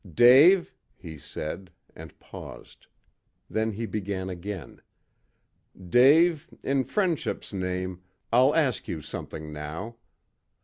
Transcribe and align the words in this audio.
"Dave," 0.11 0.73
he 0.95 1.19
said, 1.19 1.69
and 1.95 2.17
paused. 2.17 2.87
Then 3.51 3.73
he 3.73 3.85
began 3.85 4.31
again. 4.31 4.81
"Dave 5.79 6.49
in 6.63 6.85
friendship's 6.85 7.53
name 7.53 8.01
I'll 8.33 8.55
ask 8.55 8.87
you 8.87 9.03
something 9.03 9.53
now. 9.53 9.97